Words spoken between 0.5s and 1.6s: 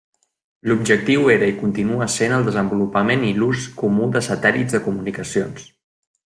L'objectiu era i